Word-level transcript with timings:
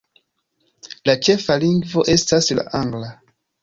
La 1.11 1.15
ĉefa 1.29 1.59
lingvo 1.67 2.09
estas 2.17 2.53
la 2.61 2.69
Angla. 2.85 3.17